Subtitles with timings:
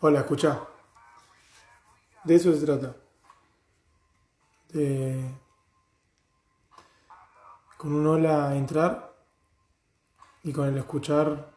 [0.00, 0.60] Hola, escucha.
[2.22, 2.94] De eso se trata.
[4.68, 5.28] De
[7.76, 9.12] con un hola entrar
[10.44, 11.50] y con el escuchar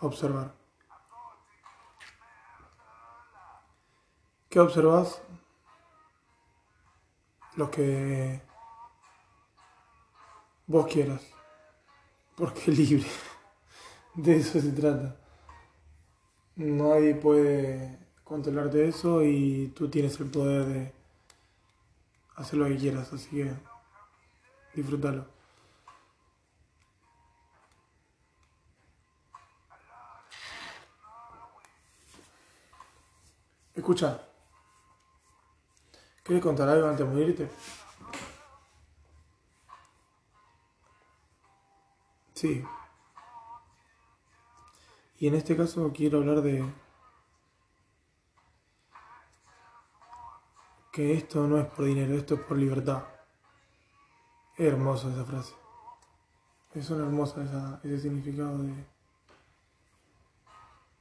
[0.00, 0.52] observar.
[4.50, 5.22] ¿Qué observas?
[7.54, 8.42] Lo que
[10.66, 11.22] vos quieras.
[12.36, 13.08] Porque libre.
[14.14, 15.25] De eso se trata.
[16.56, 20.92] Nadie puede controlarte eso y tú tienes el poder de
[22.36, 23.52] hacer lo que quieras, así que
[24.74, 25.26] disfrútalo.
[33.74, 34.22] Escucha,
[36.22, 37.50] ¿quieres contar algo antes de morirte?
[42.34, 42.64] Sí.
[45.18, 46.62] Y en este caso quiero hablar de
[50.92, 53.02] que esto no es por dinero, esto es por libertad.
[54.58, 55.54] Hermosa esa frase.
[56.74, 58.72] Es una hermosa esa, ese significado de,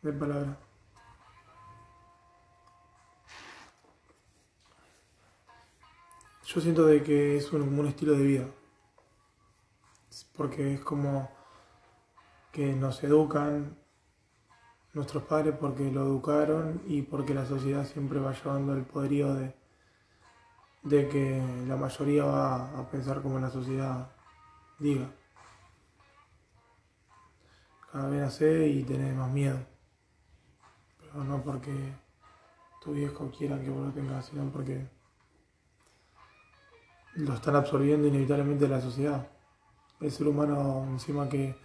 [0.01, 0.57] de palabra.
[6.45, 8.47] Yo siento de que es un, un estilo de vida.
[10.37, 11.29] Porque es como
[12.53, 13.77] que nos educan
[14.95, 19.53] nuestros padres porque lo educaron y porque la sociedad siempre va llevando el poderío de,
[20.83, 24.09] de que la mayoría va a pensar como la sociedad
[24.79, 25.11] diga.
[27.91, 29.59] Cada vez nace y tenés más miedo.
[30.99, 31.93] Pero no porque
[32.81, 34.87] tu viejo quiera que vos lo tengas, sino porque
[37.15, 39.27] lo están absorbiendo inevitablemente la sociedad.
[39.99, 41.64] El ser humano, encima que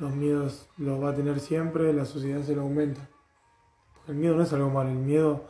[0.00, 3.08] los miedos los va a tener siempre, la sociedad se lo aumenta.
[4.08, 5.44] el miedo no es algo malo, el miedo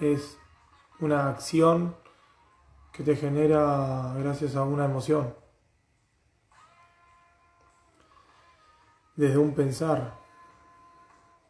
[0.00, 0.36] es
[1.00, 1.96] una acción
[2.92, 5.34] que te genera gracias a una emoción.
[9.16, 10.18] Desde un pensar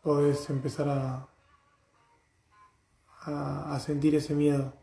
[0.02, 1.28] podés empezar a,
[3.22, 4.74] a, a sentir ese miedo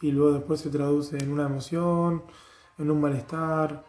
[0.00, 2.24] y luego después se traduce en una emoción,
[2.76, 3.84] en un malestar,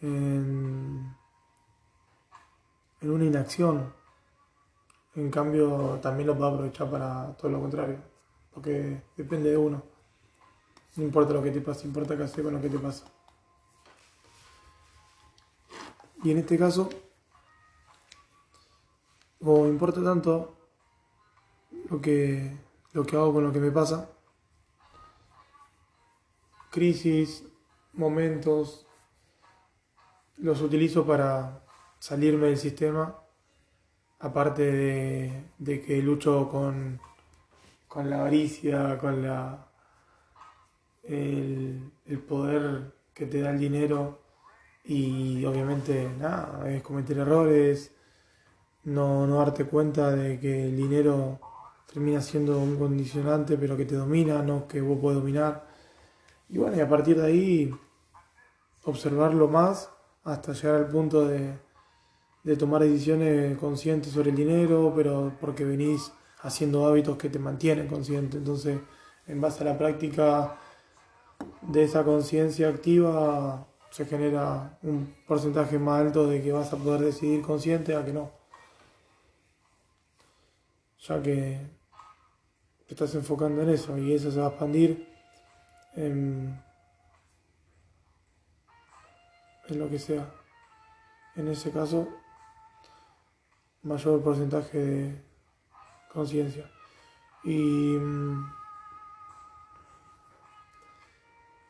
[0.00, 1.16] en,
[3.06, 3.94] en una inacción.
[5.14, 7.98] En cambio, también lo puedo aprovechar para todo lo contrario,
[8.52, 9.82] porque depende de uno.
[10.96, 13.06] No importa lo que te pase, importa qué hacer con lo que te pasa.
[16.22, 16.88] Y en este caso,
[19.38, 20.56] como me importa tanto
[21.88, 22.56] lo que,
[22.92, 24.10] lo que hago con lo que me pasa,
[26.70, 27.44] crisis,
[27.92, 28.86] momentos,
[30.38, 31.65] los utilizo para
[31.98, 33.16] salirme del sistema,
[34.20, 34.62] aparte
[35.58, 37.00] de, que lucho con,
[37.88, 39.66] con, la avaricia, con la,
[41.04, 41.92] el,
[42.28, 44.20] poder que te da el dinero
[44.84, 47.94] y obviamente nada, es cometer errores,
[48.84, 51.40] no, no darte cuenta de que el dinero
[51.92, 55.66] termina siendo un condicionante pero que te domina, no que vos podés dominar.
[56.48, 57.74] Y bueno, y a partir de ahí
[58.84, 59.90] observarlo más
[60.24, 61.65] hasta llegar al punto de,
[62.54, 66.12] tomar decisiones conscientes sobre el dinero, pero porque venís
[66.42, 68.36] haciendo hábitos que te mantienen consciente.
[68.36, 68.78] Entonces,
[69.26, 70.56] en base a la práctica
[71.62, 77.00] de esa conciencia activa, se genera un porcentaje más alto de que vas a poder
[77.00, 78.30] decidir consciente a que no.
[81.00, 81.76] Ya que
[82.86, 85.08] te estás enfocando en eso y eso se va a expandir
[85.96, 86.62] en,
[89.70, 90.32] lo que sea.
[91.34, 92.08] En ese caso,
[93.86, 95.22] mayor porcentaje de
[96.12, 96.70] conciencia.
[97.44, 98.46] Y mm,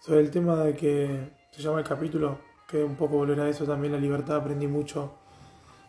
[0.01, 3.65] sobre el tema de que se llama el capítulo, que un poco volver a eso
[3.65, 5.15] también, la libertad, aprendí mucho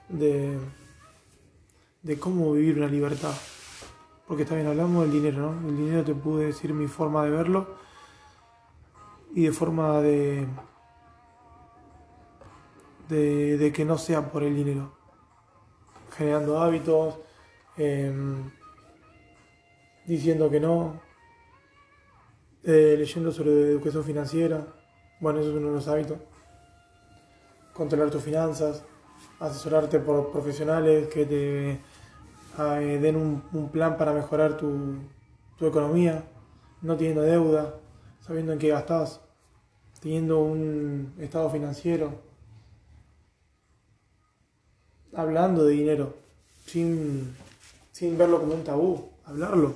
[0.10, 0.58] de,
[2.04, 3.34] de cómo vivir una libertad.
[4.28, 5.70] Porque también hablamos del dinero, ¿no?
[5.70, 7.78] El dinero te pude decir mi forma de verlo
[9.34, 10.48] y de forma de,
[13.08, 14.97] de, que no sea por el dinero,
[16.18, 17.16] generando hábitos,
[17.78, 18.50] em,
[20.06, 21.00] diciendo que no,
[22.64, 24.66] eh, leyendo sobre educación financiera,
[25.20, 26.18] bueno, eso es uno de los hábitos,
[27.74, 28.84] controlar tus finanzas,
[29.40, 31.72] asesorarte por profesionales que te
[32.60, 34.96] eh, den un, un, plan para mejorar tu,
[35.58, 36.24] tu economía,
[36.82, 37.76] no teniendo deuda,
[38.22, 39.22] sabiendo en qué gastas,
[40.02, 42.27] teniendo un estado financiero,
[45.16, 46.14] hablando de dinero,
[46.66, 47.36] sin,
[47.92, 49.10] sin verlo como un tabú.
[49.26, 49.74] hablarlo,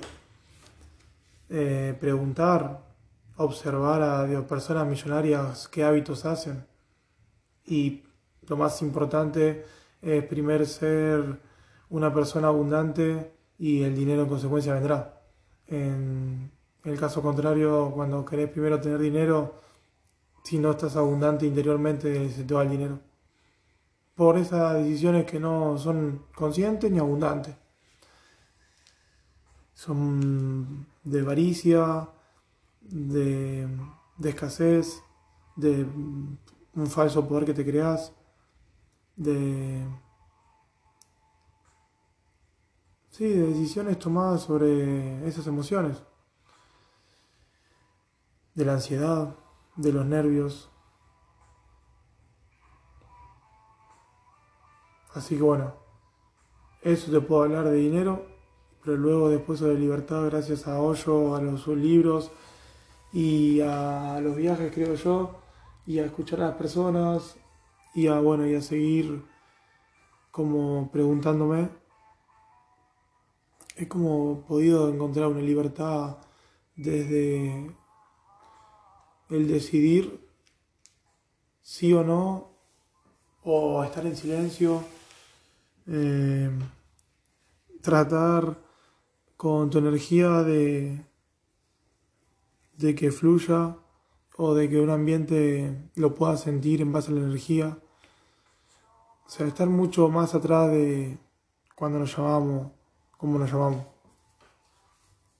[1.50, 2.80] eh, preguntar,
[3.36, 6.64] observar a personas millonarias qué hábitos hacen.
[7.66, 8.02] Y
[8.48, 9.64] lo más importante
[10.00, 11.38] es primero ser
[11.90, 15.20] una persona abundante y el dinero en consecuencia vendrá.
[15.68, 16.50] En
[16.84, 19.54] el caso contrario, cuando querés primero tener dinero,
[20.42, 22.98] si no estás abundante interiormente, se te va el dinero.
[24.22, 27.56] Por esas decisiones que no son conscientes ni abundantes.
[29.74, 32.08] Son de avaricia,
[32.82, 33.66] de,
[34.16, 35.02] de escasez,
[35.56, 38.12] de un falso poder que te creas,
[39.16, 39.84] de
[43.10, 46.00] Sí, de decisiones tomadas sobre esas emociones.
[48.54, 49.36] De la ansiedad,
[49.74, 50.71] de los nervios.
[55.14, 55.74] Así que bueno,
[56.82, 58.26] eso te puedo hablar de dinero,
[58.82, 62.30] pero luego después de libertad gracias a Hoyo, a los libros
[63.12, 65.38] y a los viajes creo yo,
[65.86, 67.36] y a escuchar a las personas
[67.94, 69.24] y a bueno y a seguir
[70.30, 71.68] como preguntándome.
[73.76, 76.16] He como podido encontrar una libertad
[76.74, 77.70] desde
[79.28, 80.26] el decidir
[81.60, 82.50] sí o no,
[83.44, 84.82] o estar en silencio,
[85.86, 86.50] eh,
[87.80, 88.58] tratar
[89.36, 91.04] con tu energía de,
[92.76, 93.76] de que fluya
[94.36, 97.78] o de que un ambiente lo pueda sentir en base a la energía.
[99.26, 101.18] O sea, estar mucho más atrás de
[101.74, 102.72] cuando nos llamamos
[103.22, 103.86] ¿cómo nos llamamos?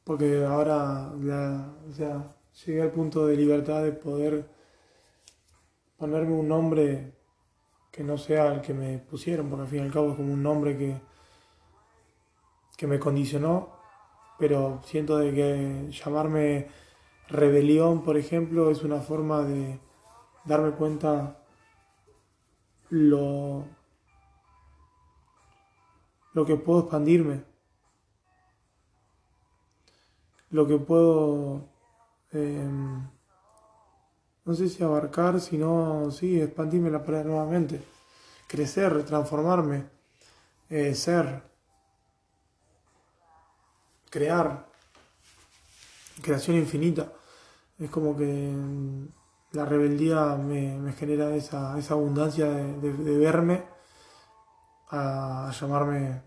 [0.04, 2.32] Porque ahora ya,
[2.64, 4.48] llegué al punto de libertad de poder
[5.96, 7.12] ponerme un nombre
[7.92, 10.32] que no sea el que me pusieron, porque al fin y al cabo es como
[10.32, 11.00] un nombre que,
[12.76, 13.76] que me condicionó,
[14.38, 16.68] pero siento de que llamarme
[17.28, 19.78] rebelión, por ejemplo, es una forma de
[20.44, 21.38] darme cuenta
[22.90, 23.64] lo,
[26.32, 27.52] lo que puedo expandirme
[30.52, 31.68] lo que puedo,
[32.32, 33.08] em,
[34.44, 37.82] no sé si abarcar, sino, sí, expandirme la palabra nuevamente,
[38.48, 39.86] crecer, transformarme,
[40.68, 41.42] eh, ser,
[44.10, 44.66] crear,
[46.22, 47.12] creación infinita.
[47.78, 49.08] Es como que em,
[49.52, 53.64] la rebeldía me, genera esa, abundancia de, verme
[54.90, 56.22] a, llamarme,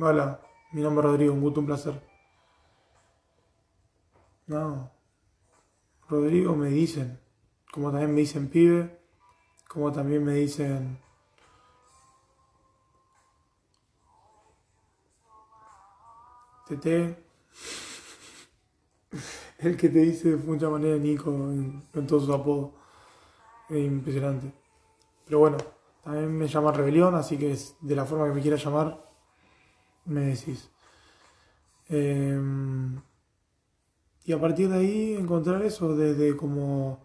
[0.00, 0.40] hola,
[0.72, 2.02] mi nombre es Rodrigo, un gusto, un placer.
[4.46, 5.01] No.
[6.12, 7.18] Rodrigo me dicen,
[7.72, 8.98] como también me dicen pibe,
[9.66, 10.98] como también me dicen
[16.68, 17.24] Tete.
[19.58, 22.72] El que te dice de mucha manera Nico en, todos sus apodos.
[23.70, 24.52] Es impresionante.
[25.24, 25.56] Pero bueno,
[26.04, 29.02] también me llama Rebelión, así que es de la forma que me quiera llamar,
[30.04, 30.70] me decís.
[31.88, 32.38] Eh,
[34.24, 37.00] y a partir de ahí encontrar eso desde como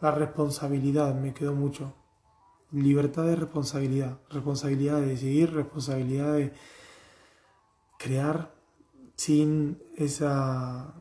[0.00, 1.94] la responsabilidad, me quedó mucho.
[2.72, 6.52] Libertad de responsabilidad, responsabilidad de decidir, responsabilidad de
[7.98, 8.54] crear
[9.16, 10.94] sin esa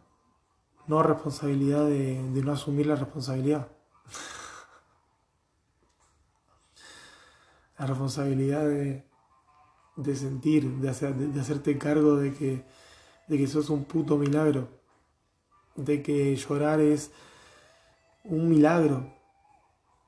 [0.87, 3.69] no responsabilidad de, no asumir la responsabilidad.
[7.79, 9.05] la responsabilidad de,
[10.15, 12.65] sentir, de, de hacerte cargo de que
[13.27, 14.67] de que sos un puto milagro,
[15.75, 17.11] de que llorar es
[18.23, 19.13] un milagro,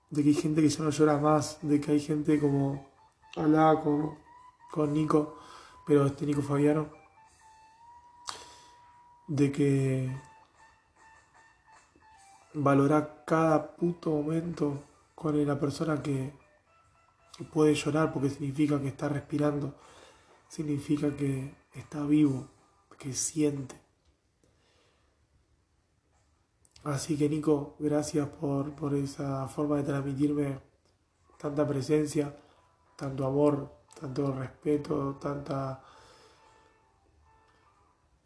[0.10, 2.88] de que hay gente que ya no llora más, de que hay gente como
[3.36, 4.18] hablaba con,
[4.72, 5.38] con Nico,
[5.86, 6.90] pero este Nico Fabiano,
[9.28, 10.22] de que
[12.54, 16.32] valora cada puto momento con la persona que
[17.52, 19.76] puede llorar porque significa que está respirando,
[20.48, 22.48] significa que está vivo,
[22.98, 23.76] que siente.
[26.84, 30.60] Así que Nico, gracias por, esa forma de transmitirme
[31.40, 32.36] tanta presencia,
[32.96, 35.82] tanto amor, tanto respeto, tanta...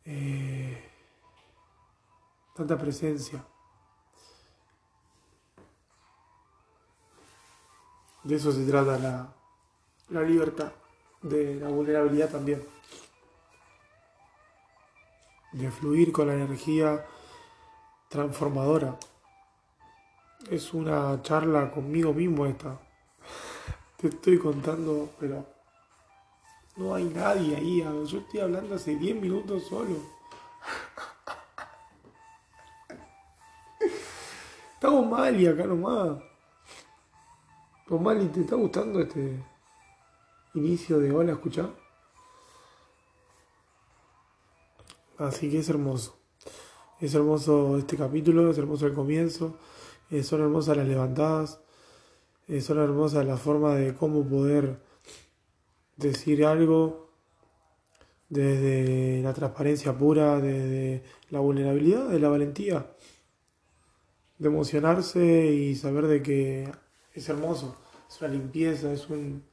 [0.04, 0.90] Eh,
[2.54, 3.46] tanta presencia.
[8.24, 9.34] De eso se trata la,
[10.10, 10.74] la libertad,
[11.22, 12.79] de la vulnerabilidad también
[15.52, 17.06] de fluir con la energía
[18.08, 18.98] transformadora.
[20.50, 22.80] Es una charla conmigo mismo esta.
[23.98, 25.46] Te estoy contando, pero
[26.78, 27.82] No hay nadie ahí.
[28.06, 29.98] Yo estoy hablando hace 10 minutos solo.
[34.74, 36.20] Estamos mal y acá nomás.
[38.34, 39.44] ¿te está gustando este
[40.54, 41.70] inicio de hola, escucha?
[45.20, 46.18] Así que es hermoso.
[47.02, 49.58] Es hermoso este capítulo, es hermoso el comienzo,
[50.10, 51.60] eh, son hermosas las levantadas,
[52.48, 54.80] eh, son hermosas la forma de cómo poder
[55.98, 57.10] decir algo
[58.30, 62.90] desde la transparencia pura, desde la vulnerabilidad, de la valentía,
[64.38, 66.72] de emocionarse y saber de que
[67.14, 67.76] es hermoso,
[68.10, 69.44] es una limpieza, es un...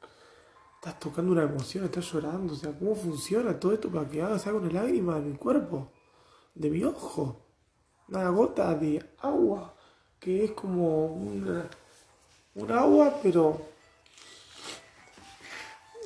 [0.86, 4.46] Estás tocando una emoción, estás llorando, o sea, ¿cómo funciona todo esto para que hagas
[4.46, 5.90] algo una lágrima de mi cuerpo,
[6.54, 7.44] de mi ojo?
[8.06, 9.74] Una gota de agua,
[10.20, 11.68] que es como una,
[12.54, 13.60] un agua, pero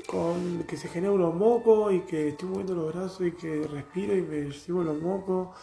[0.07, 4.17] con que se genera unos mocos y que estoy moviendo los brazos y que respiro
[4.17, 5.59] y me recibo los mocos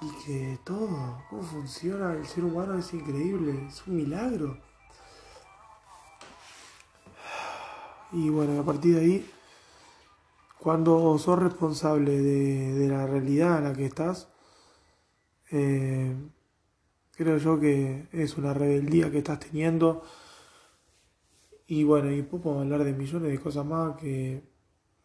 [0.00, 4.58] y que todo, cómo funciona el ser humano es increíble, es un milagro.
[8.16, 9.26] Y bueno, a partir de ahí,
[10.58, 14.30] cuando sos responsable de, la realidad en la que estás,
[15.50, 16.16] eh,
[17.14, 20.02] creo yo que es una rebeldía que estás teniendo.
[21.66, 24.42] Y bueno, y puedo hablar de millones de cosas más que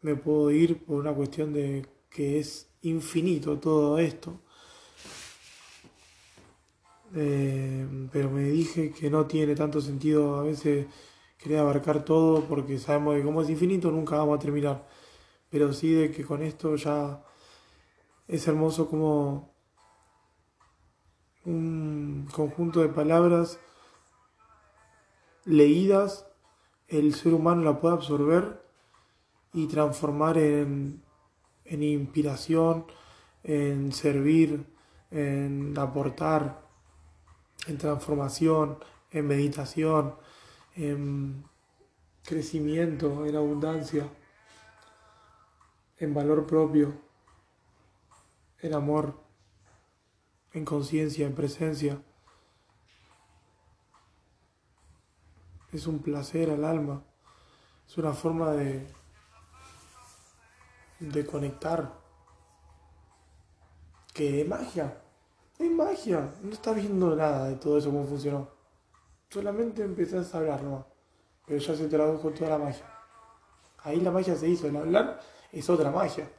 [0.02, 4.40] me puedo ir por una cuestión de que es infinito todo esto.
[7.14, 10.88] Eh, pero me dije que no tiene tanto sentido a veces
[11.42, 14.88] querer abarcar todo porque sabemos que como es infinito nunca vamos a terminar.
[15.50, 17.24] Pero sí de que con esto ya
[18.28, 19.52] es hermoso como
[21.44, 23.60] un conjunto de palabras
[25.46, 26.28] leídas,
[26.88, 28.64] el ser humano la puede absorber
[29.54, 31.02] y transformar en,
[31.66, 32.86] en inspiración,
[33.44, 34.66] en servir,
[35.10, 36.62] en aportar,
[37.68, 38.78] en transformación,
[39.10, 40.16] en meditación,
[40.82, 41.46] en
[42.24, 44.10] crecimiento, en abundancia,
[45.98, 46.94] en valor propio,
[48.60, 49.22] en amor,
[50.54, 52.02] en conciencia, en presencia.
[55.72, 57.04] Es un placer al alma,
[57.88, 58.88] es una forma de,
[61.00, 62.02] de conectar,
[64.14, 65.00] que es magia,
[65.60, 68.61] es magia, no está viendo nada de todo eso cómo funcionó
[69.32, 70.86] solamente empezás a hablar ¿no?
[71.46, 72.86] pero ya se tradujo toda la magia.
[73.84, 75.20] Ahí la magia se hizo, el hablar
[75.52, 76.30] es otra magia,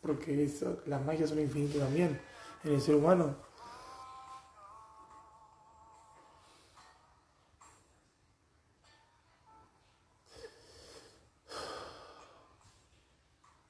[0.00, 0.50] porque
[0.86, 2.20] las magias son infinitas también
[2.64, 3.36] en el ser humano.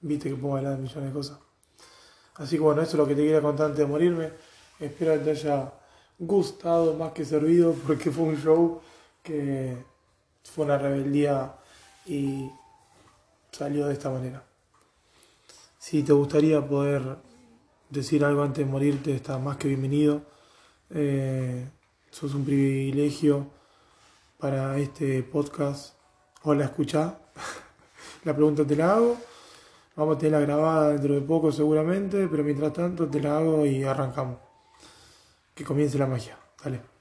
[0.01, 1.39] Viste que puedo hablar de millones de cosas.
[2.37, 4.33] Así que bueno, eso es lo que te quería contar antes de morirme.
[4.79, 5.73] Espero que te haya
[6.19, 8.81] gustado más que servido porque fue un show
[9.23, 9.77] que
[10.43, 11.55] fue una rebeldía
[12.07, 12.51] y
[13.51, 14.45] salió de esta manera.
[15.79, 17.17] Si te gustaría poder
[17.91, 20.23] decir algo antes de morirte, estás más que bienvenido.
[20.91, 21.67] Eh,
[22.11, 23.47] sos un privilegio
[24.39, 25.95] para este podcast.
[26.43, 27.19] Hola, escucha.
[28.25, 29.17] la pregunta te la hago.
[29.97, 33.85] Vamos a tenerla grabada dentro de poco seguramente, pero mientras tanto te la hago y
[33.85, 34.54] arrancamos
[35.55, 36.39] que comience la magia.
[36.63, 36.94] Dale.